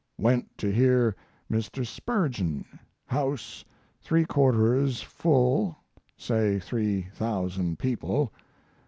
[0.17, 1.15] Went to hear
[1.47, 1.85] Mr.
[1.85, 2.65] Spurgeon.
[3.05, 3.63] House
[4.01, 5.77] three quarters full
[6.17, 8.33] say three thousand people.